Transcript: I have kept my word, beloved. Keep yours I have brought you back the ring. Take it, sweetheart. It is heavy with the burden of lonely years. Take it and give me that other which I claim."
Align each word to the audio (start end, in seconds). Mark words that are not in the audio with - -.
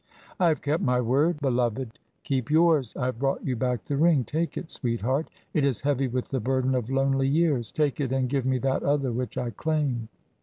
I 0.39 0.47
have 0.47 0.63
kept 0.63 0.81
my 0.81 0.99
word, 0.99 1.39
beloved. 1.41 1.99
Keep 2.23 2.49
yours 2.49 2.95
I 2.97 3.05
have 3.05 3.19
brought 3.19 3.45
you 3.45 3.55
back 3.55 3.83
the 3.83 3.97
ring. 3.97 4.23
Take 4.23 4.57
it, 4.57 4.71
sweetheart. 4.71 5.29
It 5.53 5.63
is 5.63 5.81
heavy 5.81 6.07
with 6.07 6.29
the 6.29 6.39
burden 6.39 6.73
of 6.73 6.89
lonely 6.89 7.27
years. 7.27 7.71
Take 7.71 7.99
it 8.01 8.11
and 8.11 8.27
give 8.27 8.47
me 8.47 8.57
that 8.57 8.81
other 8.81 9.11
which 9.11 9.37
I 9.37 9.51
claim." 9.51 10.09